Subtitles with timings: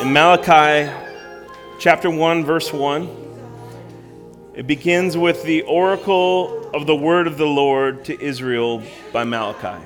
[0.00, 0.90] in Malachi
[1.78, 3.16] chapter 1, verse 1.
[4.54, 8.82] It begins with the oracle of the word of the Lord to Israel
[9.12, 9.84] by Malachi.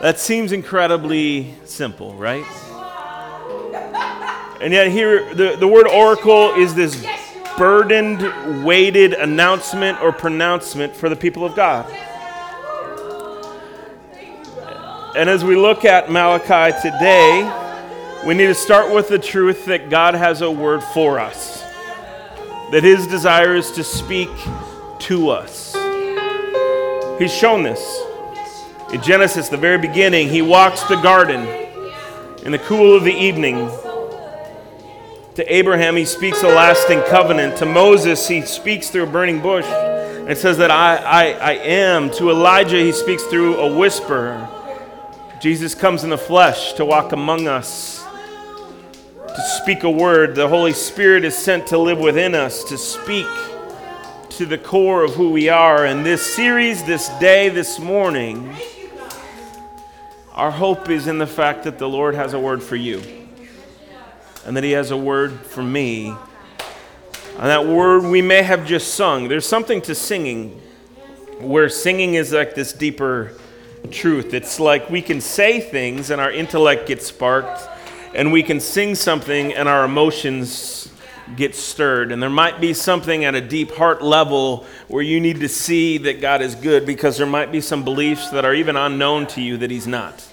[0.00, 2.46] That seems incredibly simple, right?
[4.62, 7.04] And yet, here, the, the word oracle is this
[7.58, 11.92] burdened, weighted announcement or pronouncement for the people of God.
[15.14, 17.58] And as we look at Malachi today,
[18.26, 21.62] we need to start with the truth that God has a word for us,
[22.70, 24.30] that His desire is to speak
[25.00, 25.74] to us.
[27.18, 28.00] He's shown this.
[28.92, 31.40] In Genesis, the very beginning, He walks the garden
[32.44, 33.68] in the cool of the evening.
[35.34, 37.56] To Abraham, He speaks a lasting covenant.
[37.58, 42.10] To Moses, He speaks through a burning bush and says that I, I, I am.
[42.12, 44.48] To Elijah, He speaks through a whisper.
[45.40, 48.04] Jesus comes in the flesh to walk among us,
[49.34, 50.34] to speak a word.
[50.34, 53.26] The Holy Spirit is sent to live within us, to speak
[54.30, 55.86] to the core of who we are.
[55.86, 58.54] And this series, this day, this morning,
[60.32, 63.02] our hope is in the fact that the Lord has a word for you
[64.44, 66.08] and that He has a word for me.
[66.08, 69.28] And that word we may have just sung.
[69.28, 70.60] There's something to singing
[71.40, 73.32] where singing is like this deeper
[73.90, 74.34] truth.
[74.34, 77.60] It's like we can say things and our intellect gets sparked,
[78.14, 80.88] and we can sing something and our emotions
[81.36, 82.12] get stirred.
[82.12, 85.98] And there might be something at a deep heart level where you need to see
[85.98, 89.40] that God is good because there might be some beliefs that are even unknown to
[89.40, 90.28] you that He's not.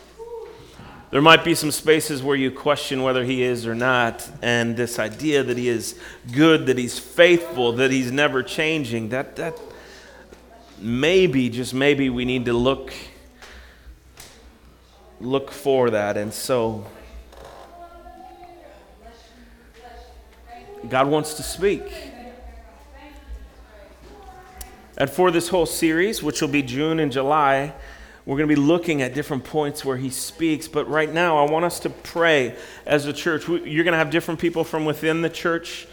[1.12, 5.00] There might be some spaces where you question whether He is or not, and this
[5.00, 6.00] idea that He is
[6.32, 9.58] good, that He's faithful, that He's never changing, that, that
[10.78, 12.94] maybe, just maybe, we need to look
[15.22, 16.16] look for that.
[16.16, 16.86] And so,
[20.90, 21.84] God wants to speak.
[24.98, 27.74] And for this whole series, which will be June and July,
[28.26, 30.68] we're going to be looking at different points where he speaks.
[30.68, 32.56] But right now, I want us to pray
[32.86, 33.48] as a church.
[33.48, 35.88] You're going to have different people from within the church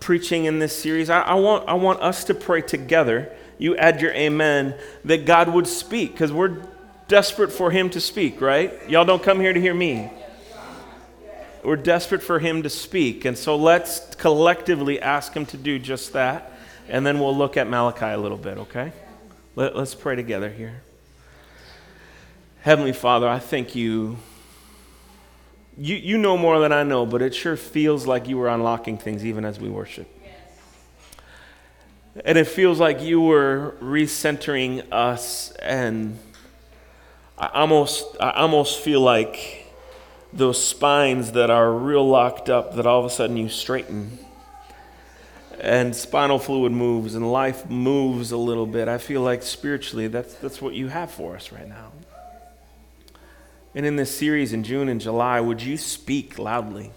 [0.00, 1.08] preaching in this series.
[1.08, 3.32] I, I want, I want us to pray together.
[3.58, 6.62] You add your amen that God would speak because we're
[7.06, 8.88] desperate for him to speak, right?
[8.88, 10.10] Y'all don't come here to hear me.
[11.68, 13.26] We're desperate for him to speak.
[13.26, 16.50] And so let's collectively ask him to do just that.
[16.88, 18.90] And then we'll look at Malachi a little bit, okay?
[19.54, 20.80] Let, us pray together here.
[22.62, 24.16] Heavenly Father, I thank you.
[25.76, 25.96] you.
[25.96, 29.22] You know more than I know, but it sure feels like you were unlocking things
[29.22, 30.08] even as we worship.
[32.24, 36.18] And it feels like you were recentering us and
[37.36, 39.66] I almost, I almost feel like
[40.32, 44.18] those spines that are real locked up that all of a sudden you straighten
[45.60, 48.88] and spinal fluid moves and life moves a little bit.
[48.88, 51.92] I feel like spiritually that's, that's what you have for us right now.
[53.74, 56.92] And in this series in June and July, would you speak loudly?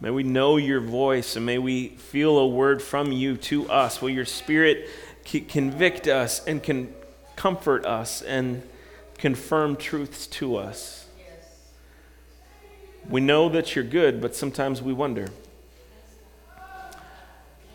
[0.00, 4.00] May we know your voice and may we feel a word from you to us.
[4.00, 4.88] Will your spirit
[5.48, 6.94] convict us and can
[7.38, 8.62] comfort us and
[9.18, 11.07] confirm truths to us.
[13.08, 15.28] We know that you're good, but sometimes we wonder.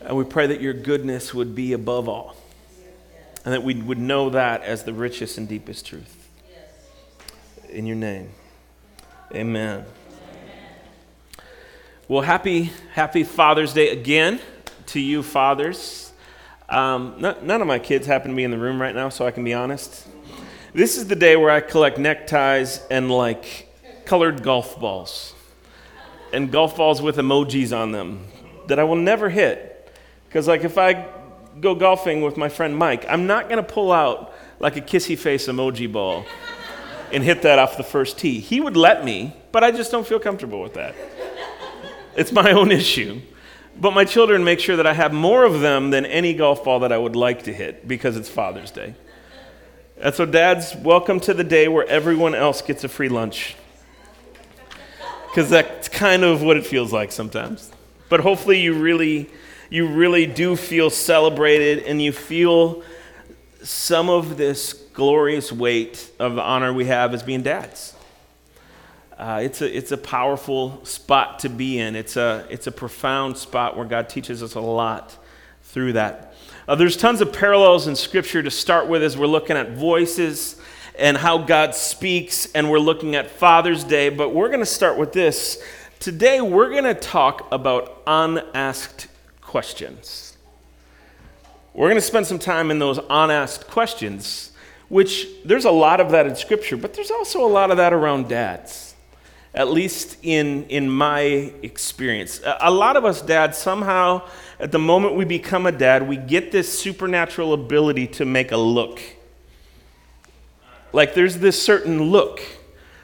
[0.02, 2.36] And we pray that your goodness would be above all,
[3.46, 6.30] and that we would know that as the richest and deepest truth.
[7.70, 8.30] In your name,
[9.34, 9.86] amen.
[12.08, 14.40] Well, happy, happy Father's Day again
[14.88, 16.12] to you, fathers.
[16.70, 19.32] Um, none of my kids happen to be in the room right now, so I
[19.32, 20.08] can be honest.
[20.74, 23.73] This is the day where I collect neckties and like
[24.06, 25.34] colored golf balls
[26.34, 28.28] and golf balls with emojis on them
[28.68, 29.92] that I will never hit.
[30.28, 31.08] Because, like, if I
[31.62, 35.18] go golfing with my friend Mike, I'm not going to pull out like a kissy
[35.18, 36.26] face emoji ball
[37.12, 38.40] and hit that off the first tee.
[38.40, 40.96] He would let me, but I just don't feel comfortable with that.
[42.16, 43.22] It's my own issue.
[43.80, 46.82] But my children make sure that I have more of them than any golf ball
[46.82, 48.96] that I would like to hit because it's Father's Day.
[50.00, 53.56] And so, dads, welcome to the day where everyone else gets a free lunch.
[55.34, 57.72] Because that's kind of what it feels like sometimes.
[58.08, 59.32] But hopefully, you really,
[59.72, 62.84] you really do feel celebrated and you feel
[63.64, 67.96] some of this glorious weight of the honor we have as being dads.
[69.18, 71.96] Uh, it's, a, it's a powerful spot to be in.
[71.96, 75.18] It's a, it's a profound spot where God teaches us a lot
[75.64, 76.36] through that.
[76.68, 80.62] Uh, there's tons of parallels in Scripture to start with as we're looking at voices
[80.98, 84.98] and how God speaks, and we're looking at Father's Day, but we're going to start
[84.98, 85.62] with this.
[86.00, 89.08] Today, we're going to talk about unasked
[89.42, 90.38] questions.
[91.74, 94.52] We're going to spend some time in those unasked questions,
[94.90, 97.94] which there's a lot of that in Scripture, but there's also a lot of that
[97.94, 98.94] around dads,
[99.56, 101.22] at least in, in my
[101.64, 102.42] experience.
[102.60, 104.28] A lot of us dads, somehow,
[104.60, 108.58] at the moment we become a dad, we get this supernatural ability to make a
[108.58, 109.02] look.
[110.94, 112.42] Like there's this certain look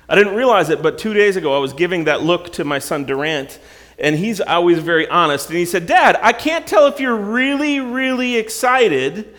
[0.09, 2.79] I didn't realize it, but two days ago I was giving that look to my
[2.79, 3.59] son Durant,
[3.99, 5.49] and he's always very honest.
[5.49, 9.35] And he said, Dad, I can't tell if you're really, really excited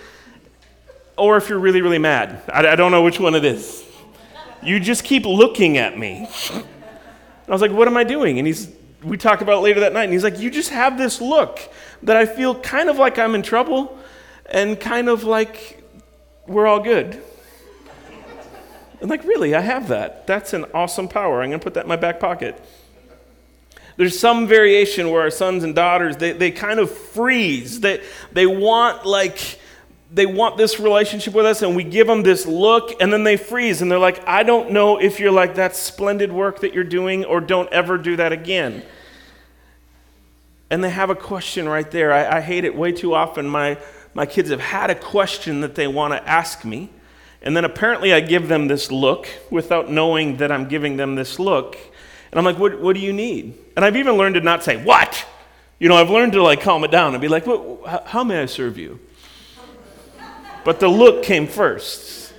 [1.16, 2.40] or if you're really, really mad.
[2.48, 3.84] I, I don't know which one it is.
[4.62, 6.28] You just keep looking at me.
[7.48, 8.38] I was like, What am I doing?
[8.38, 8.68] And he's,
[9.02, 11.58] we talked about it later that night, and he's like, You just have this look
[12.04, 13.98] that I feel kind of like I'm in trouble
[14.46, 15.82] and kind of like
[16.46, 17.20] we're all good.
[19.00, 20.26] And like, really, I have that.
[20.26, 21.42] That's an awesome power.
[21.42, 22.62] I'm going to put that in my back pocket.
[23.96, 27.80] There's some variation where our sons and daughters, they, they kind of freeze.
[27.80, 28.02] They,
[28.32, 29.58] they want like,
[30.12, 33.36] they want this relationship with us and we give them this look and then they
[33.36, 36.84] freeze and they're like, I don't know if you're like that splendid work that you're
[36.84, 38.82] doing or don't ever do that again.
[40.70, 42.12] And they have a question right there.
[42.12, 43.48] I, I hate it way too often.
[43.48, 43.78] My,
[44.14, 46.90] my kids have had a question that they want to ask me
[47.42, 51.38] and then apparently I give them this look without knowing that I'm giving them this
[51.38, 51.76] look.
[52.30, 53.56] And I'm like, what, what do you need?
[53.76, 55.26] And I've even learned to not say, what?
[55.78, 58.42] You know, I've learned to like calm it down and be like, how, how may
[58.42, 59.00] I serve you?
[60.64, 62.34] But the look came first.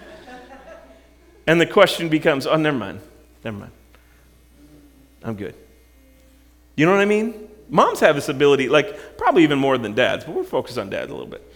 [1.48, 3.02] And the question becomes, oh, never mind.
[3.44, 3.72] Never mind.
[5.24, 5.56] I'm good.
[6.76, 7.50] You know what I mean?
[7.70, 11.10] Moms have this ability, like probably even more than dads, but we're focused on dads
[11.10, 11.54] a little bit.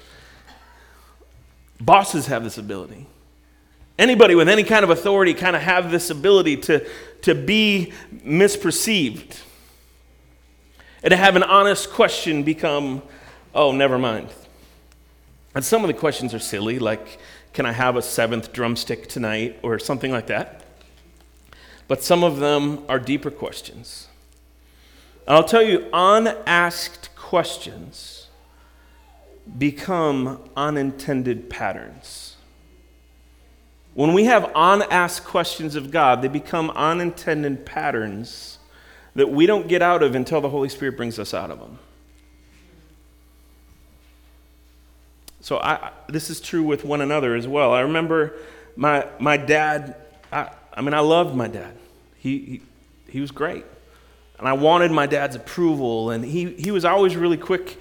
[1.80, 3.06] Bosses have this ability.
[3.97, 6.86] Anybody with any kind of authority kind of have this ability to,
[7.21, 7.94] to be
[8.25, 9.39] misperceived
[11.01, 13.01] and to have an honest question become,
[13.53, 14.27] oh, never mind.
[15.53, 17.19] And some of the questions are silly, like,
[17.53, 20.63] can I have a seventh drumstick tonight or something like that?
[21.88, 24.07] But some of them are deeper questions.
[25.27, 28.27] And I'll tell you, unasked questions
[29.57, 32.25] become unintended patterns.
[33.95, 38.59] When we have unasked questions of God, they become unintended patterns
[39.15, 41.80] that we don't get out of until the Holy Spirit brings us out of them.
[45.39, 47.71] So I, this is true with one another as well.
[47.71, 48.33] I remember
[48.75, 49.95] my, my dad,
[50.30, 51.77] I, I mean, I loved my dad.
[52.18, 52.62] He, he,
[53.07, 53.63] he was great.
[54.38, 56.09] And I wanted my dad's approval.
[56.09, 57.80] And he, he was always really quick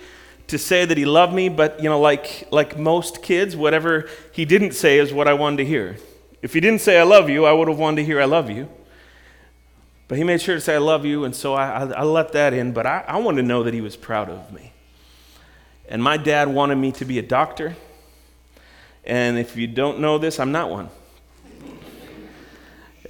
[0.49, 4.45] to say that he loved me, but you know, like like most kids, whatever he
[4.45, 5.97] didn't say is what I wanted to hear.
[6.43, 8.51] If he didn't say I love you, I would have wanted to hear I love
[8.51, 8.69] you.
[10.07, 12.33] But he made sure to say I love you, and so I, I, I let
[12.33, 12.73] that in.
[12.73, 14.73] But I, I wanted to know that he was proud of me.
[15.89, 17.75] And my dad wanted me to be a doctor.
[19.05, 20.91] And if you don't know this, I'm not one.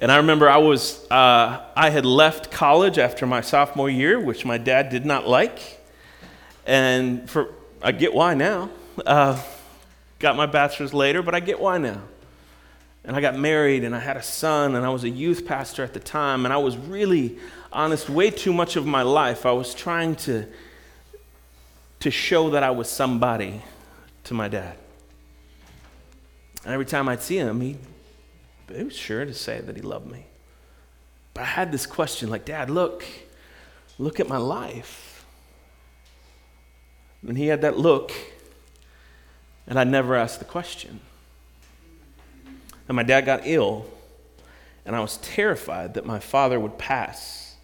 [0.01, 4.45] And I remember I was uh, I had left college after my sophomore year, which
[4.45, 5.74] my dad did not like.
[6.65, 8.69] And for, I get why now.
[9.05, 9.41] Uh,
[10.19, 12.01] got my bachelor's later, but I get why now.
[13.03, 15.83] And I got married and I had a son and I was a youth pastor
[15.83, 16.45] at the time.
[16.45, 17.37] And I was really
[17.71, 20.47] honest, way too much of my life, I was trying to,
[21.99, 23.61] to show that I was somebody
[24.23, 24.77] to my dad.
[26.63, 27.77] And every time I'd see him, he,
[28.73, 30.25] he was sure to say that he loved me.
[31.35, 33.05] But I had this question like, Dad, look,
[33.99, 35.04] look at my life.
[37.27, 38.11] And he had that look,
[39.67, 40.99] and I never asked the question.
[42.87, 43.85] And my dad got ill,
[44.85, 47.55] and I was terrified that my father would pass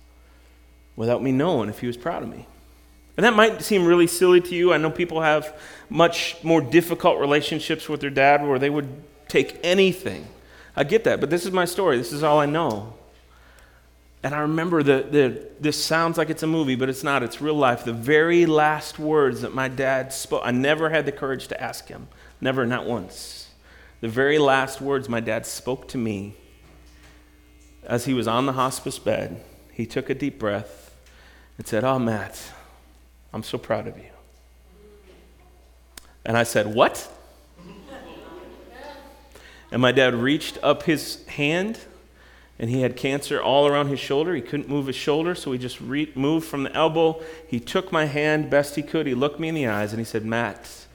[0.95, 2.47] without me knowing if he was proud of me.
[3.17, 4.73] And that might seem really silly to you.
[4.73, 5.55] I know people have
[5.89, 10.27] much more difficult relationships with their dad where they would take anything.
[10.75, 11.97] I get that, but this is my story.
[11.97, 12.93] This is all I know.
[14.23, 17.23] And I remember the, the, this sounds like it's a movie, but it's not.
[17.23, 17.83] It's real life.
[17.83, 21.87] The very last words that my dad spoke, I never had the courage to ask
[21.87, 22.07] him.
[22.39, 23.49] Never, not once.
[23.99, 26.35] The very last words my dad spoke to me
[27.83, 30.95] as he was on the hospice bed, he took a deep breath
[31.57, 32.39] and said, Oh, Matt,
[33.33, 34.03] I'm so proud of you.
[36.25, 37.09] And I said, What?
[39.71, 41.79] And my dad reached up his hand
[42.61, 44.35] and he had cancer all around his shoulder.
[44.35, 47.19] He couldn't move his shoulder, so he just re- moved from the elbow.
[47.47, 49.07] He took my hand best he could.
[49.07, 50.85] He looked me in the eyes and he said, Matt,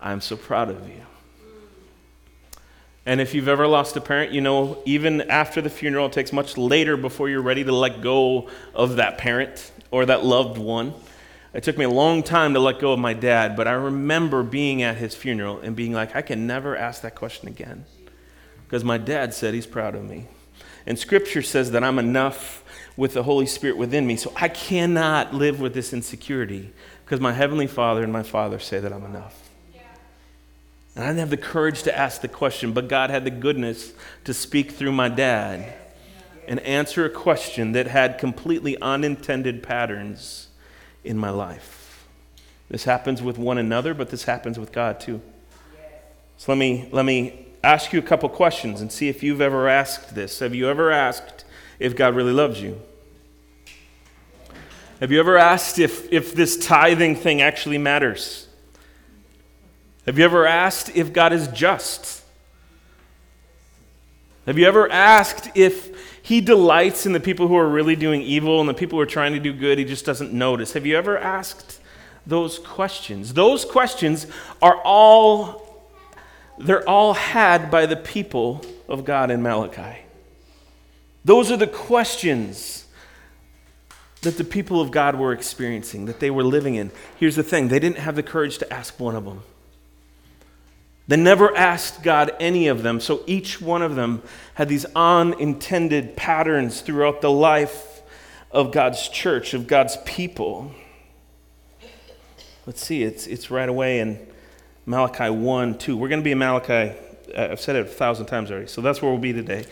[0.00, 1.02] I'm so proud of you.
[3.04, 6.32] And if you've ever lost a parent, you know, even after the funeral, it takes
[6.32, 10.94] much later before you're ready to let go of that parent or that loved one.
[11.52, 14.44] It took me a long time to let go of my dad, but I remember
[14.44, 17.84] being at his funeral and being like, I can never ask that question again.
[18.64, 20.28] Because my dad said he's proud of me.
[20.86, 22.62] And scripture says that I'm enough
[22.96, 24.16] with the Holy Spirit within me.
[24.16, 26.72] So I cannot live with this insecurity
[27.04, 29.42] because my Heavenly Father and my Father say that I'm enough.
[30.94, 33.92] And I didn't have the courage to ask the question, but God had the goodness
[34.24, 35.74] to speak through my dad
[36.48, 40.48] and answer a question that had completely unintended patterns
[41.04, 42.06] in my life.
[42.70, 45.20] This happens with one another, but this happens with God too.
[46.38, 49.68] So let me, let me ask you a couple questions and see if you've ever
[49.68, 50.38] asked this.
[50.38, 51.44] Have you ever asked
[51.78, 52.80] if God really loves you?
[55.00, 58.48] Have you ever asked if, if this tithing thing actually matters?
[60.06, 62.22] Have you ever asked if God is just?
[64.46, 68.60] Have you ever asked if He delights in the people who are really doing evil
[68.60, 70.72] and the people who are trying to do good, He just doesn't notice?
[70.74, 71.80] Have you ever asked
[72.24, 73.34] those questions?
[73.34, 74.28] Those questions
[74.62, 75.65] are all,
[76.58, 79.98] they're all had by the people of God in Malachi.
[81.24, 82.86] Those are the questions
[84.22, 86.90] that the people of God were experiencing, that they were living in.
[87.18, 89.42] Here's the thing they didn't have the courage to ask one of them.
[91.08, 94.22] They never asked God any of them, so each one of them
[94.54, 98.02] had these unintended patterns throughout the life
[98.50, 100.72] of God's church, of God's people.
[102.66, 104.26] Let's see, it's, it's right away in
[104.86, 105.96] Malachi 1 2.
[105.96, 106.96] We're going to be in Malachi,
[107.36, 109.66] uh, I've said it a thousand times already, so that's where we'll be today.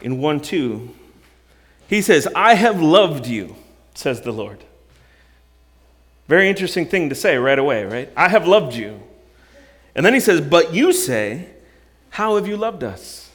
[0.00, 0.94] In 1 2,
[1.88, 3.56] he says, I have loved you,
[3.94, 4.64] says the Lord.
[6.28, 8.08] Very interesting thing to say right away, right?
[8.16, 9.02] I have loved you.
[9.94, 11.48] And then he says, But you say,
[12.10, 13.30] How have you loved us?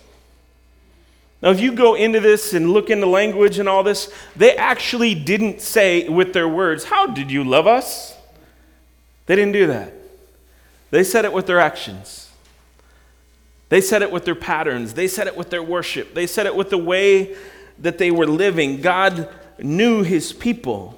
[1.41, 5.13] Now, if you go into this and look into language and all this, they actually
[5.13, 8.17] didn't say with their words, How did you love us?
[9.27, 9.94] They didn't do that.
[10.91, 12.32] They said it with their actions.
[13.70, 14.94] They said it with their patterns.
[14.94, 16.13] They said it with their worship.
[16.13, 17.36] They said it with the way
[17.79, 18.82] that they were living.
[18.82, 19.29] God
[19.60, 20.98] knew his people.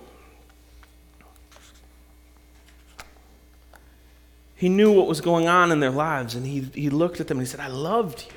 [4.56, 7.38] He knew what was going on in their lives, and he, he looked at them
[7.38, 8.34] and he said, I loved you.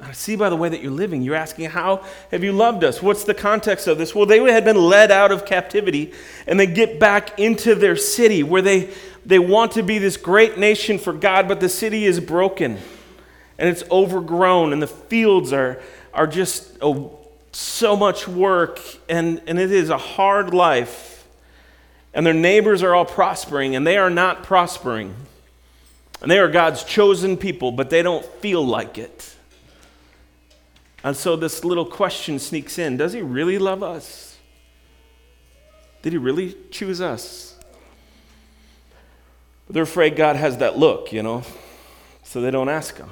[0.00, 1.22] I see by the way that you're living.
[1.22, 3.02] You're asking, How have you loved us?
[3.02, 4.14] What's the context of this?
[4.14, 6.12] Well, they had been led out of captivity
[6.46, 8.90] and they get back into their city where they,
[9.28, 12.78] they want to be this great nation for God, but the city is broken
[13.58, 15.80] and it's overgrown and the fields are,
[16.12, 17.16] are just oh,
[17.52, 21.18] so much work and, and it is a hard life
[22.14, 25.14] and their neighbors are all prospering, and they are not prospering.
[26.20, 29.36] And they are God's chosen people, but they don't feel like it.
[31.04, 34.36] And so this little question sneaks in Does he really love us?
[36.02, 37.47] Did he really choose us?
[39.68, 41.42] But they're afraid God has that look, you know,
[42.24, 43.10] so they don't ask him.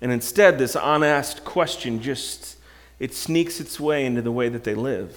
[0.00, 2.56] And instead, this unasked question just
[3.00, 5.10] it sneaks its way into the way that they live.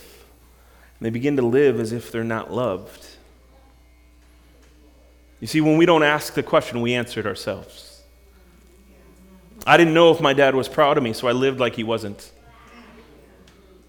[1.00, 3.08] And they begin to live as if they're not loved.
[5.40, 8.01] You see, when we don't ask the question, we answer it ourselves.
[9.68, 11.84] I didn't know if my dad was proud of me, so I lived like he
[11.84, 12.32] wasn't.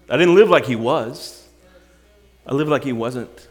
[0.07, 1.47] I didn't live like he was,
[2.45, 3.47] I lived like he wasn't.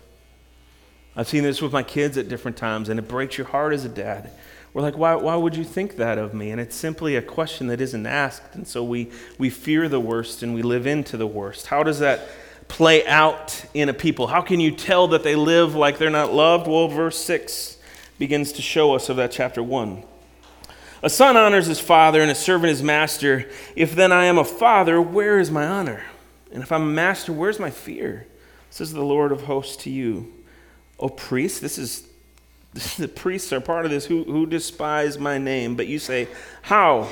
[1.14, 3.84] I've seen this with my kids at different times, and it breaks your heart as
[3.84, 4.30] a dad.
[4.72, 6.50] We're like, why, why would you think that of me?
[6.50, 8.54] And it's simply a question that isn't asked.
[8.54, 11.66] And so we, we fear the worst and we live into the worst.
[11.66, 12.26] How does that
[12.68, 14.28] play out in a people?
[14.28, 16.66] How can you tell that they live like they're not loved?
[16.66, 17.76] Well, verse 6
[18.18, 20.04] begins to show us of that chapter 1.
[21.02, 23.50] A son honors his father, and a servant his master.
[23.74, 26.04] If then I am a father, where is my honor?
[26.52, 28.26] And if I'm a master, where's my fear?
[28.70, 30.32] Says the Lord of hosts to you.
[31.02, 32.06] O priests, this is
[32.96, 35.74] the priests are part of this who, who despise my name.
[35.74, 36.28] But you say,
[36.62, 37.08] How?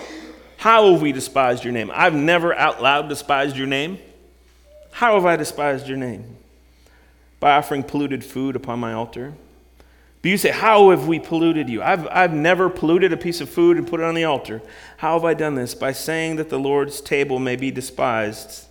[0.56, 1.90] How have we despised your name?
[1.92, 3.98] I've never out loud despised your name.
[4.92, 6.36] How have I despised your name?
[7.40, 9.34] By offering polluted food upon my altar.
[10.22, 11.82] But you say, How have we polluted you?
[11.82, 14.62] I've, I've never polluted a piece of food and put it on the altar.
[14.98, 15.74] How have I done this?
[15.74, 18.66] By saying that the Lord's table may be despised.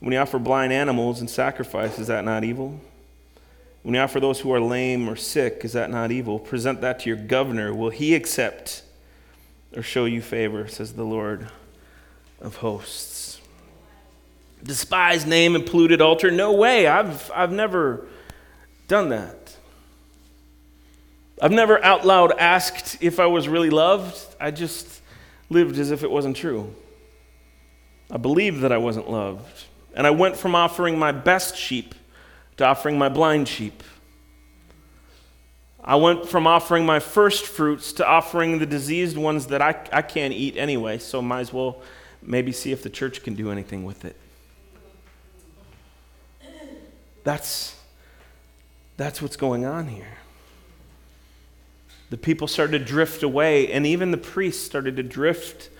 [0.00, 2.80] When you offer blind animals and sacrifice, is that not evil?
[3.84, 6.40] When you offer those who are lame or sick, is that not evil?
[6.40, 7.72] Present that to your governor.
[7.72, 8.82] Will he accept
[9.76, 11.48] or show you favor, says the Lord
[12.40, 13.24] of hosts?
[14.64, 16.30] despised name and polluted altar.
[16.30, 16.86] No way.
[16.86, 18.06] I've, I've never
[18.88, 19.54] done that.
[21.40, 24.18] I've never out loud asked if I was really loved.
[24.40, 25.02] I just
[25.50, 26.74] lived as if it wasn't true.
[28.10, 29.64] I believed that I wasn't loved.
[29.94, 31.94] And I went from offering my best sheep
[32.56, 33.82] to offering my blind sheep.
[35.82, 40.00] I went from offering my first fruits to offering the diseased ones that I, I
[40.00, 41.82] can't eat anyway, so might as well
[42.22, 44.16] maybe see if the church can do anything with it.
[47.22, 47.74] That's,
[48.96, 50.18] that's what's going on here.
[52.10, 55.70] The people started to drift away, and even the priests started to drift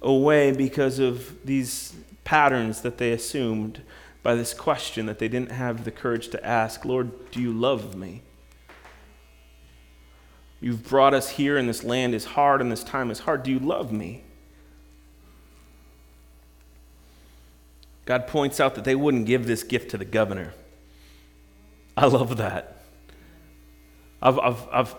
[0.00, 3.82] away because of these patterns that they assumed
[4.22, 7.94] by this question that they didn't have the courage to ask Lord, do you love
[7.96, 8.22] me?
[10.60, 13.42] You've brought us here, and this land is hard, and this time is hard.
[13.42, 14.22] Do you love me?
[18.04, 20.54] God points out that they wouldn't give this gift to the governor.
[21.96, 22.82] I love that.
[24.20, 24.94] I've, I've, I've,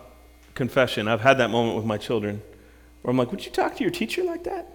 [0.54, 2.42] confession, I've had that moment with my children
[3.02, 4.68] where I'm like, would you talk to your teacher like that?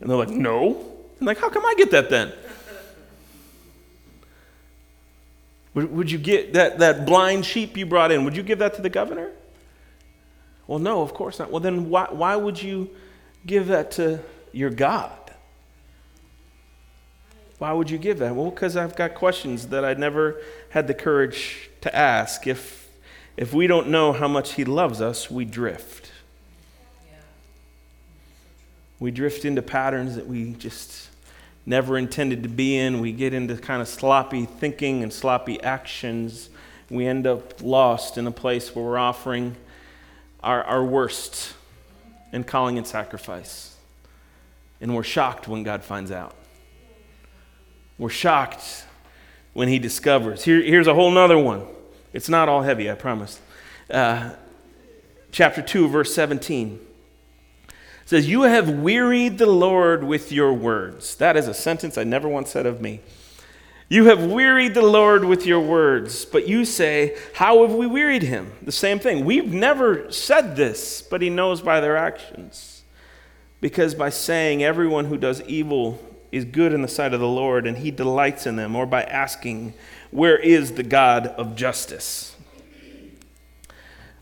[0.00, 0.86] And they're like, no.
[1.20, 2.32] I'm like, how come I get that then?
[5.74, 8.74] Would, would you get that, that blind sheep you brought in, would you give that
[8.74, 9.30] to the governor?
[10.66, 11.50] Well, no, of course not.
[11.50, 12.90] Well, then why, why would you
[13.46, 14.20] give that to
[14.52, 15.16] your God?
[17.58, 18.34] Why would you give that?
[18.34, 22.46] Well, because I've got questions that I never had the courage to ask.
[22.46, 22.88] If,
[23.36, 26.10] if we don't know how much He loves us, we drift.
[28.98, 31.09] We drift into patterns that we just
[31.66, 33.00] never intended to be in.
[33.00, 36.50] We get into kind of sloppy thinking and sloppy actions.
[36.88, 39.56] We end up lost in a place where we're offering
[40.42, 41.54] our, our worst
[42.32, 43.76] and calling it sacrifice.
[44.80, 46.34] And we're shocked when God finds out.
[47.98, 48.84] We're shocked
[49.52, 50.44] when He discovers.
[50.44, 51.66] Here, here's a whole nother one.
[52.12, 53.40] It's not all heavy, I promise.
[53.90, 54.30] Uh,
[55.30, 56.80] chapter 2, verse 17
[58.10, 61.14] says, You have wearied the Lord with your words.
[61.14, 63.02] That is a sentence I never once said of me.
[63.88, 68.24] You have wearied the Lord with your words, but you say, How have we wearied
[68.24, 68.50] him?
[68.62, 69.24] The same thing.
[69.24, 72.82] We've never said this, but he knows by their actions.
[73.60, 77.64] Because by saying, Everyone who does evil is good in the sight of the Lord,
[77.64, 79.72] and he delights in them, or by asking,
[80.10, 82.34] Where is the God of justice?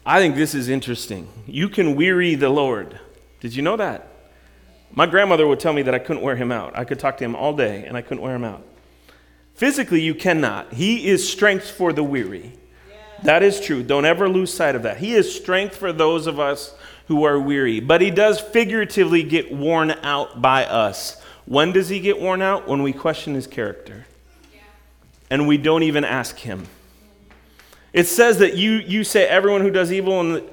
[0.04, 1.26] I think this is interesting.
[1.46, 3.00] You can weary the Lord.
[3.40, 4.08] Did you know that?
[4.92, 6.76] My grandmother would tell me that I couldn't wear him out.
[6.76, 8.64] I could talk to him all day, and I couldn't wear him out.
[9.54, 10.72] Physically, you cannot.
[10.72, 12.52] He is strength for the weary.
[13.24, 13.82] That is true.
[13.82, 14.98] Don't ever lose sight of that.
[14.98, 16.74] He is strength for those of us
[17.08, 17.80] who are weary.
[17.80, 21.20] But he does figuratively get worn out by us.
[21.44, 22.68] When does he get worn out?
[22.68, 24.06] When we question his character.
[25.30, 26.66] And we don't even ask him.
[27.92, 30.48] It says that you, you say everyone who does evil and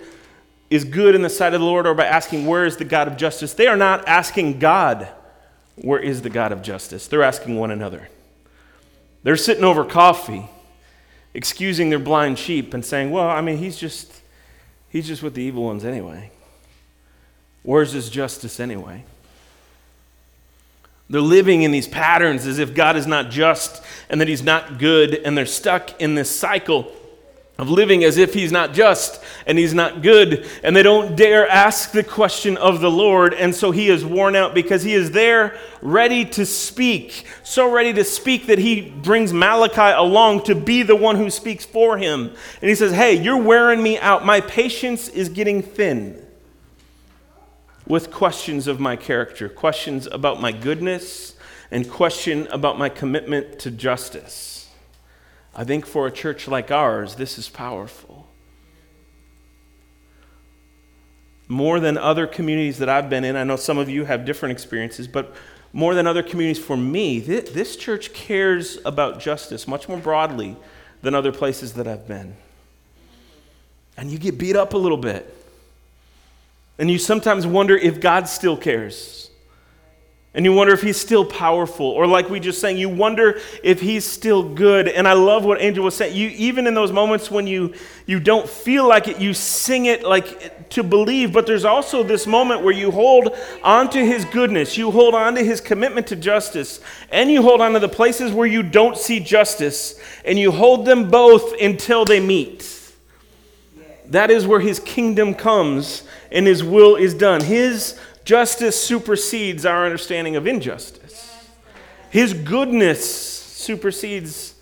[0.69, 3.07] is good in the sight of the Lord, or by asking, Where is the God
[3.07, 3.53] of justice?
[3.53, 5.07] They are not asking God,
[5.75, 7.07] Where is the God of justice?
[7.07, 8.09] They're asking one another.
[9.23, 10.49] They're sitting over coffee,
[11.33, 14.21] excusing their blind sheep and saying, Well, I mean, he's just,
[14.89, 16.31] he's just with the evil ones anyway.
[17.63, 19.03] Where's his justice anyway?
[21.09, 24.79] They're living in these patterns as if God is not just and that he's not
[24.79, 26.91] good, and they're stuck in this cycle
[27.57, 31.47] of living as if he's not just and he's not good, and they don't dare
[31.47, 35.11] ask the question of the Lord, and so he is worn out because he is
[35.11, 40.83] there ready to speak, so ready to speak that he brings Malachi along to be
[40.83, 42.33] the one who speaks for him.
[42.61, 44.25] And he says, Hey, you're wearing me out.
[44.25, 46.25] My patience is getting thin
[47.87, 51.35] with questions of my character, questions about my goodness,
[51.71, 54.54] and question about my commitment to justice.
[55.55, 58.27] I think for a church like ours, this is powerful.
[61.47, 64.51] More than other communities that I've been in, I know some of you have different
[64.51, 65.33] experiences, but
[65.71, 70.55] more than other communities, for me, this church cares about justice much more broadly
[71.01, 72.35] than other places that I've been.
[73.97, 75.33] And you get beat up a little bit.
[76.77, 79.29] And you sometimes wonder if God still cares.
[80.35, 81.85] And you wonder if he's still powerful.
[81.85, 84.89] Or, like we just saying, you wonder if he's still good.
[84.89, 86.13] And I love what Angel was saying.
[86.13, 87.73] You, even in those moments when you,
[88.05, 91.31] you don't feel like it, you sing it like to believe.
[91.31, 93.29] But there's also this moment where you hold
[93.63, 97.61] on to his goodness, you hold on to his commitment to justice, and you hold
[97.61, 99.97] on to the places where you don't see justice.
[100.25, 102.81] And you hold them both until they meet.
[104.07, 107.41] That is where his kingdom comes and his will is done.
[107.41, 111.31] His Justice supersedes our understanding of injustice.
[112.09, 114.55] His goodness supersedes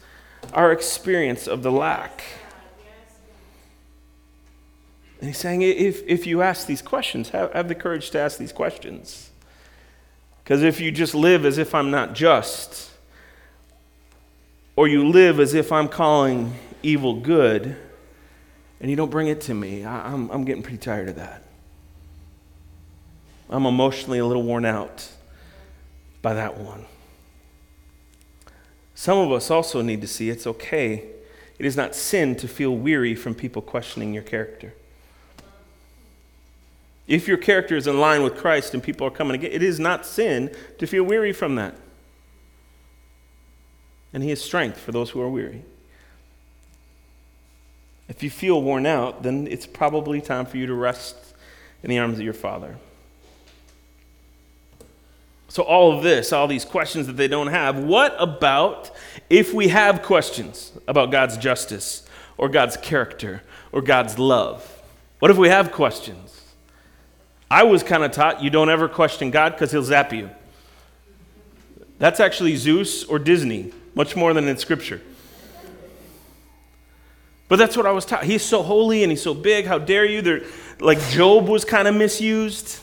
[0.53, 2.23] our experience of the lack.
[5.19, 8.37] And he's saying, if, if you ask these questions, have, have the courage to ask
[8.37, 9.31] these questions.
[10.43, 12.91] Because if you just live as if I'm not just,
[14.75, 17.77] or you live as if I'm calling evil good,
[18.81, 21.42] and you don't bring it to me, I, I'm, I'm getting pretty tired of that.
[23.53, 25.07] I'm emotionally a little worn out
[26.23, 26.85] by that one.
[28.95, 31.05] Some of us also need to see it's okay.
[31.59, 34.73] It is not sin to feel weary from people questioning your character.
[37.05, 39.79] If your character is in line with Christ and people are coming again, it is
[39.79, 41.75] not sin to feel weary from that.
[44.13, 45.63] And He is strength for those who are weary.
[48.09, 51.15] If you feel worn out, then it's probably time for you to rest
[51.83, 52.77] in the arms of your Father.
[55.53, 58.89] So, all of this, all these questions that they don't have, what about
[59.29, 62.07] if we have questions about God's justice
[62.39, 64.81] or God's character or God's love?
[65.19, 66.41] What if we have questions?
[67.51, 70.31] I was kind of taught you don't ever question God because he'll zap you.
[71.99, 75.01] That's actually Zeus or Disney, much more than in Scripture.
[77.47, 78.23] But that's what I was taught.
[78.23, 79.67] He's so holy and he's so big.
[79.67, 80.23] How dare you?
[80.23, 80.41] They're,
[80.79, 82.79] like Job was kind of misused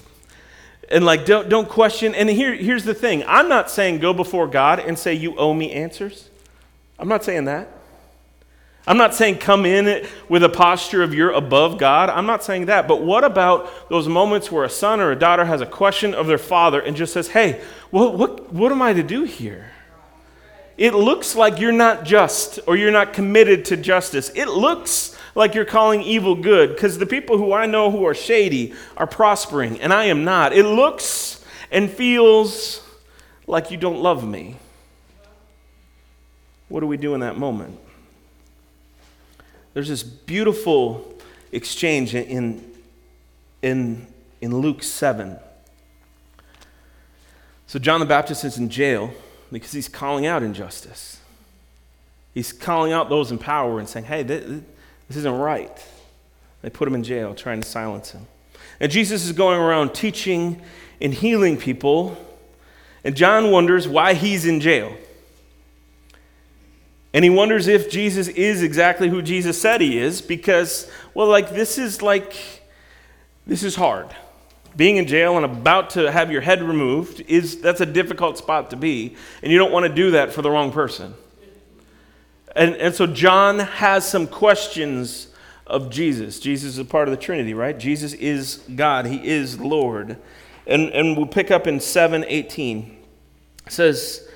[0.91, 2.15] and like don't, don't question.
[2.15, 3.25] And here, here's the thing.
[3.27, 6.29] I'm not saying go before god and say you owe me answers.
[6.99, 7.69] I'm not saying that.
[8.87, 12.11] I'm not saying come in with a posture of you're above god.
[12.11, 12.89] I'm not saying that.
[12.89, 16.27] But what about those moments where a son or a daughter has a question of
[16.27, 19.71] their father and just says hey well, what, what am i to do here?
[20.77, 24.31] It looks like you're not just or you're not committed to justice.
[24.35, 28.15] It looks like you're calling evil good, because the people who I know who are
[28.15, 30.53] shady are prospering, and I am not.
[30.53, 32.83] It looks and feels
[33.47, 34.57] like you don't love me.
[36.69, 37.79] What do we do in that moment?
[39.75, 41.19] There's this beautiful
[41.53, 42.73] exchange in,
[43.63, 44.07] in,
[44.41, 45.39] in Luke 7.
[47.67, 49.13] So, John the Baptist is in jail
[49.53, 51.19] because he's calling out injustice.
[52.35, 54.63] He's calling out those in power and saying, hey,
[55.11, 55.85] this isn't right.
[56.63, 58.29] They put him in jail, trying to silence him.
[58.79, 60.63] And Jesus is going around teaching
[61.01, 62.17] and healing people,
[63.03, 64.97] and John wonders why he's in jail.
[67.13, 71.51] And he wonders if Jesus is exactly who Jesus said he is, because, well, like,
[71.51, 72.63] this is like,
[73.49, 74.15] this is hard.
[74.77, 78.71] Being in jail and about to have your head removed is that's a difficult spot
[78.71, 81.15] to be, and you don't want to do that for the wrong person.
[82.57, 85.29] And, and so John has some questions
[85.67, 86.41] of Jesus.
[86.41, 87.79] Jesus is a part of the Trinity, right?
[87.79, 90.17] Jesus is God, He is Lord.
[90.67, 92.99] And, and we'll pick up in 718.
[93.67, 94.29] It says,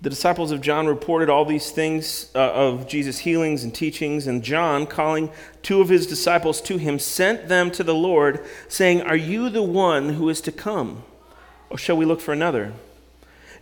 [0.00, 4.42] The disciples of John reported all these things uh, of Jesus' healings and teachings, and
[4.42, 5.30] John, calling
[5.62, 9.62] two of his disciples to him, sent them to the Lord, saying, Are you the
[9.62, 11.04] one who is to come,
[11.70, 12.72] or shall we look for another?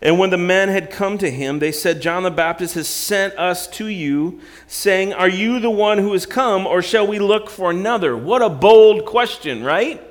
[0.01, 3.37] And when the men had come to him, they said, John the Baptist has sent
[3.37, 7.49] us to you, saying, Are you the one who has come, or shall we look
[7.49, 8.15] for another?
[8.15, 10.01] What a bold question, right?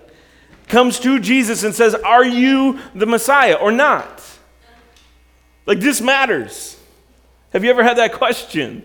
[0.66, 4.22] Comes to Jesus and says, Are you the Messiah or not?
[5.64, 6.78] Like, this matters.
[7.54, 8.84] Have you ever had that question?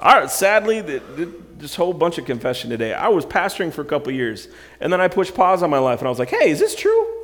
[0.00, 2.94] All right, sadly, this whole bunch of confession today.
[2.94, 4.48] I was pastoring for a couple years,
[4.80, 6.74] and then I pushed pause on my life, and I was like, Hey, is this
[6.74, 7.17] true?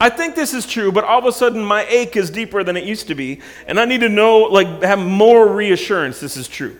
[0.00, 2.76] I think this is true, but all of a sudden my ache is deeper than
[2.76, 6.46] it used to be, and I need to know, like, have more reassurance this is
[6.46, 6.78] true.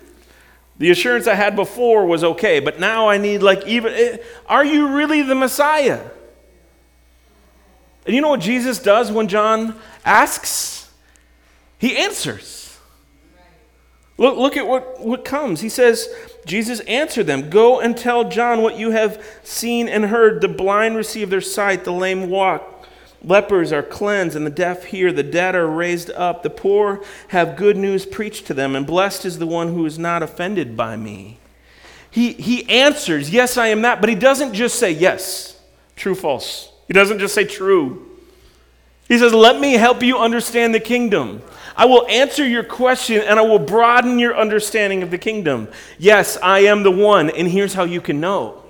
[0.78, 4.64] The assurance I had before was okay, but now I need, like, even, eh, are
[4.64, 6.00] you really the Messiah?
[8.06, 10.88] And you know what Jesus does when John asks?
[11.78, 12.78] He answers.
[14.16, 15.60] Look, look at what, what comes.
[15.60, 16.08] He says,
[16.46, 20.40] Jesus answered them, Go and tell John what you have seen and heard.
[20.40, 22.77] The blind receive their sight, the lame walk
[23.22, 25.12] Lepers are cleansed, and the deaf hear.
[25.12, 26.42] The dead are raised up.
[26.42, 29.98] The poor have good news preached to them, and blessed is the one who is
[29.98, 31.38] not offended by me.
[32.10, 35.60] He, he answers, Yes, I am that, but he doesn't just say yes,
[35.96, 36.72] true, false.
[36.86, 38.06] He doesn't just say true.
[39.08, 41.42] He says, Let me help you understand the kingdom.
[41.76, 45.68] I will answer your question and I will broaden your understanding of the kingdom.
[45.96, 48.64] Yes, I am the one, and here's how you can know.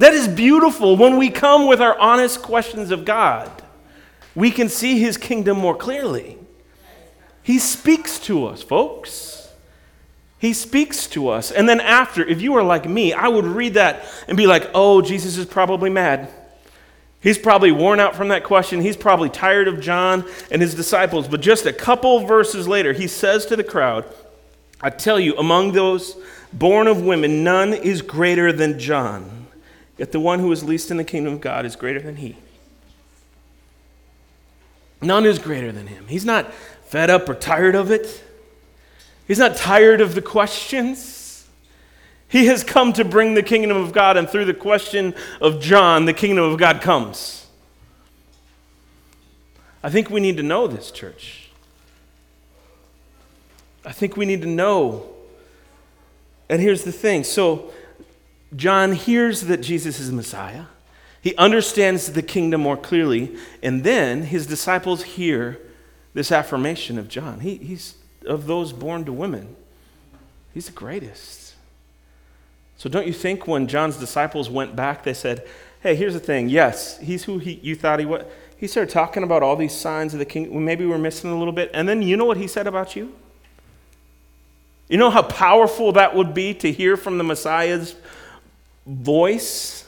[0.00, 3.50] That is beautiful when we come with our honest questions of God.
[4.34, 6.38] We can see his kingdom more clearly.
[7.42, 9.50] He speaks to us, folks.
[10.38, 11.50] He speaks to us.
[11.50, 14.70] And then after, if you are like me, I would read that and be like,
[14.72, 16.30] oh, Jesus is probably mad.
[17.20, 18.80] He's probably worn out from that question.
[18.80, 21.28] He's probably tired of John and his disciples.
[21.28, 24.06] But just a couple verses later, he says to the crowd,
[24.80, 26.16] I tell you, among those
[26.54, 29.39] born of women, none is greater than John.
[30.00, 32.38] Yet the one who is least in the kingdom of God is greater than he.
[35.02, 36.06] None is greater than him.
[36.08, 36.54] He's not
[36.86, 38.24] fed up or tired of it.
[39.28, 41.46] He's not tired of the questions.
[42.28, 46.06] He has come to bring the kingdom of God, and through the question of John,
[46.06, 47.46] the kingdom of God comes.
[49.82, 51.50] I think we need to know this, church.
[53.84, 55.10] I think we need to know.
[56.48, 57.70] And here's the thing so,
[58.54, 60.64] John hears that Jesus is Messiah.
[61.22, 63.36] He understands the kingdom more clearly.
[63.62, 65.58] And then his disciples hear
[66.14, 67.40] this affirmation of John.
[67.40, 67.94] He, he's
[68.26, 69.56] of those born to women,
[70.52, 71.54] he's the greatest.
[72.76, 75.46] So don't you think when John's disciples went back, they said,
[75.82, 76.48] Hey, here's the thing.
[76.48, 78.24] Yes, he's who he, you thought he was.
[78.56, 80.64] He started talking about all these signs of the king.
[80.64, 81.70] Maybe we're missing a little bit.
[81.72, 83.14] And then you know what he said about you?
[84.88, 87.94] You know how powerful that would be to hear from the Messiah's
[88.90, 89.84] voice?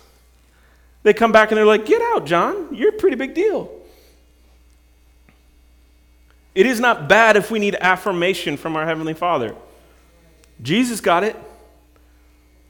[1.03, 2.75] They come back and they're like, Get out, John.
[2.75, 3.71] You're a pretty big deal.
[6.55, 9.55] It is not bad if we need affirmation from our Heavenly Father.
[10.61, 11.37] Jesus got it.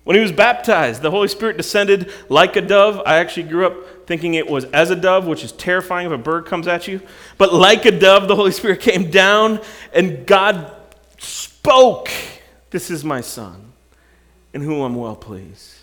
[0.04, 3.00] When he was baptized, the Holy Spirit descended like a dove.
[3.06, 6.18] I actually grew up thinking it was as a dove, which is terrifying if a
[6.18, 7.00] bird comes at you.
[7.38, 9.60] But like a dove, the Holy Spirit came down
[9.92, 10.72] and God
[11.18, 12.10] spoke,
[12.70, 13.72] This is my Son,
[14.52, 15.81] in whom I'm well pleased.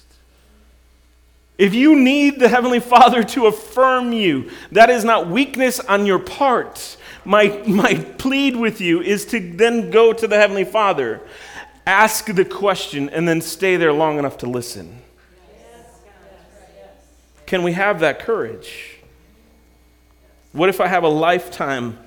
[1.59, 6.17] If you need the Heavenly Father to affirm you, that is not weakness on your
[6.17, 6.95] part.
[7.25, 11.19] My, my plead with you is to then go to the Heavenly Father,
[11.85, 15.01] ask the question, and then stay there long enough to listen.
[17.45, 18.99] Can we have that courage?
[20.53, 21.99] What if I have a lifetime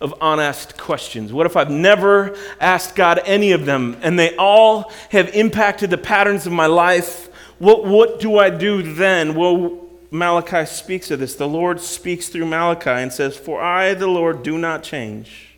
[0.00, 1.30] of unasked questions?
[1.30, 5.98] What if I've never asked God any of them and they all have impacted the
[5.98, 7.28] patterns of my life?
[7.58, 9.34] What, what do I do then?
[9.34, 11.34] Well, Malachi speaks of this.
[11.34, 15.56] The Lord speaks through Malachi and says, For I, the Lord, do not change.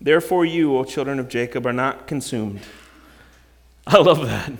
[0.00, 2.60] Therefore, you, O children of Jacob, are not consumed.
[3.86, 4.52] I love that.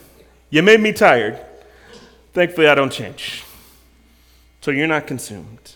[0.51, 1.39] You made me tired.
[2.33, 3.45] Thankfully, I don't change.
[4.61, 5.75] So you're not consumed.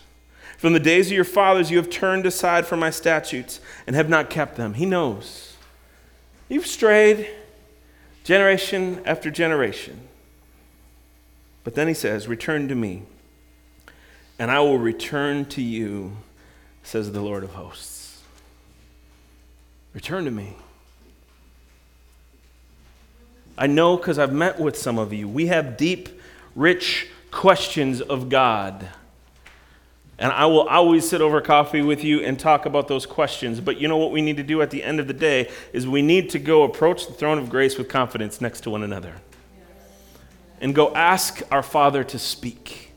[0.57, 4.09] From the days of your fathers, you have turned aside from my statutes and have
[4.09, 4.73] not kept them.
[4.73, 5.55] He knows.
[6.49, 7.29] You've strayed
[8.25, 10.08] generation after generation.
[11.69, 13.03] But then he says, Return to me,
[14.39, 16.17] and I will return to you,
[16.81, 18.23] says the Lord of hosts.
[19.93, 20.55] Return to me.
[23.55, 25.27] I know because I've met with some of you.
[25.27, 26.09] We have deep,
[26.55, 28.87] rich questions of God.
[30.17, 33.59] And I will always sit over coffee with you and talk about those questions.
[33.59, 35.87] But you know what we need to do at the end of the day is
[35.87, 39.17] we need to go approach the throne of grace with confidence next to one another.
[40.61, 42.91] And go ask our Father to speak.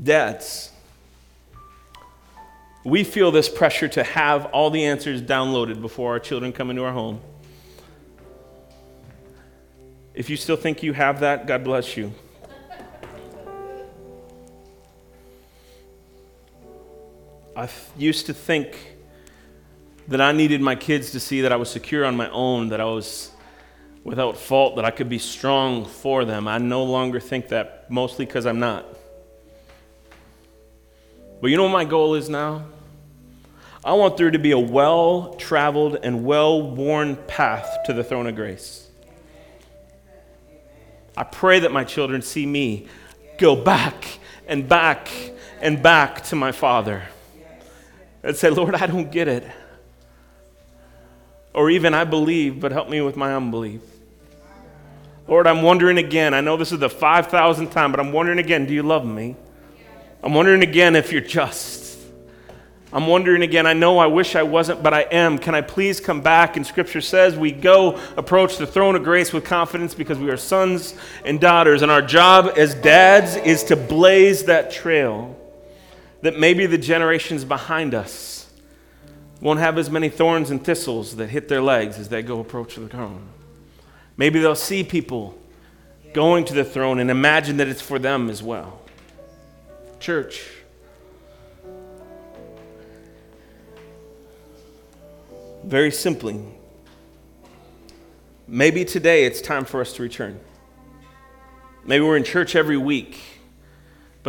[0.00, 0.70] Dads,
[2.84, 6.84] we feel this pressure to have all the answers downloaded before our children come into
[6.84, 7.20] our home.
[10.14, 12.12] If you still think you have that, God bless you.
[17.56, 18.96] I used to think
[20.06, 22.80] that I needed my kids to see that I was secure on my own, that
[22.80, 23.32] I was
[24.08, 26.48] without fault, that I could be strong for them.
[26.48, 28.86] I no longer think that, mostly because I'm not.
[31.40, 32.64] But you know what my goal is now?
[33.84, 38.26] I want there to be a well traveled and well worn path to the throne
[38.26, 38.88] of grace.
[41.16, 42.86] I pray that my children see me
[43.38, 45.08] go back and back
[45.60, 47.02] and back to my Father
[48.22, 49.44] and say, Lord, I don't get it.
[51.54, 53.80] Or even, I believe, but help me with my unbelief.
[55.28, 56.32] Lord, I'm wondering again.
[56.32, 59.36] I know this is the 5,000th time, but I'm wondering again do you love me?
[60.22, 61.86] I'm wondering again if you're just.
[62.90, 65.38] I'm wondering again, I know I wish I wasn't, but I am.
[65.38, 66.56] Can I please come back?
[66.56, 70.38] And scripture says we go approach the throne of grace with confidence because we are
[70.38, 70.94] sons
[71.26, 71.82] and daughters.
[71.82, 75.36] And our job as dads is to blaze that trail
[76.22, 78.50] that maybe the generations behind us
[79.42, 82.76] won't have as many thorns and thistles that hit their legs as they go approach
[82.76, 83.28] the throne.
[84.18, 85.38] Maybe they'll see people
[86.12, 88.82] going to the throne and imagine that it's for them as well.
[89.98, 90.46] Church,
[95.64, 96.38] very simply,
[98.46, 100.38] maybe today it's time for us to return.
[101.86, 103.18] Maybe we're in church every week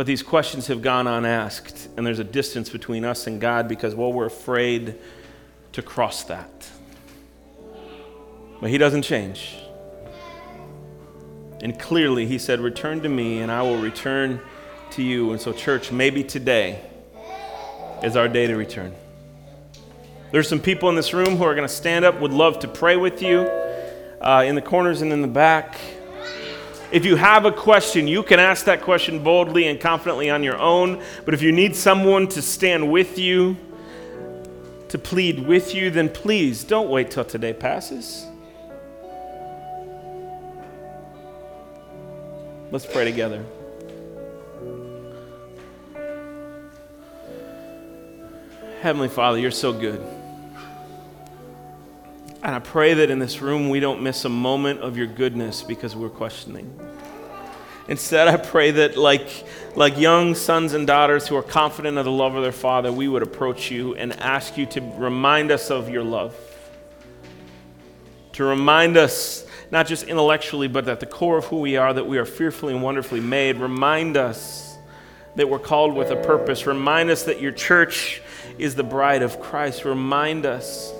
[0.00, 3.94] but these questions have gone unasked, and there's a distance between us and God because,
[3.94, 4.94] well, we're afraid
[5.72, 6.66] to cross that.
[8.62, 9.56] But he doesn't change.
[11.62, 14.40] And clearly, he said, Return to me, and I will return
[14.92, 15.32] to you.
[15.32, 16.80] And so, church, maybe today
[18.02, 18.94] is our day to return.
[20.32, 22.68] There's some people in this room who are going to stand up, would love to
[22.68, 23.40] pray with you
[24.20, 25.78] uh, in the corners and in the back.
[26.92, 30.58] If you have a question, you can ask that question boldly and confidently on your
[30.58, 31.02] own.
[31.24, 33.56] But if you need someone to stand with you,
[34.88, 38.26] to plead with you, then please don't wait till today passes.
[42.72, 43.44] Let's pray together.
[48.80, 50.00] Heavenly Father, you're so good.
[52.44, 55.62] And I pray that in this room we don't miss a moment of your goodness
[55.62, 56.72] because we're questioning.
[57.88, 59.28] Instead, I pray that, like,
[59.74, 63.08] like young sons and daughters who are confident of the love of their Father, we
[63.08, 66.36] would approach you and ask you to remind us of your love.
[68.34, 72.06] To remind us, not just intellectually, but at the core of who we are, that
[72.06, 73.56] we are fearfully and wonderfully made.
[73.56, 74.76] Remind us
[75.36, 76.66] that we're called with a purpose.
[76.66, 78.20] Remind us that your church
[78.58, 79.84] is the bride of Christ.
[79.84, 80.92] Remind us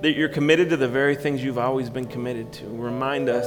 [0.00, 2.66] that you're committed to the very things you've always been committed to.
[2.66, 3.46] Remind us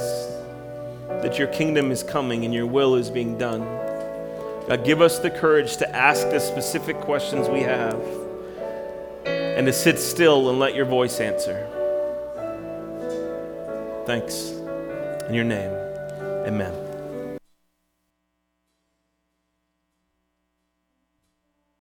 [1.22, 3.60] that your kingdom is coming and your will is being done.
[4.68, 8.00] God, give us the courage to ask the specific questions we have
[9.24, 11.68] and to sit still and let your voice answer.
[14.04, 14.50] Thanks.
[15.28, 15.72] In your name,
[16.46, 16.81] amen.